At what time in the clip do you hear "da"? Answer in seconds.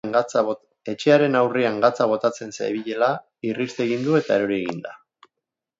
4.89-4.99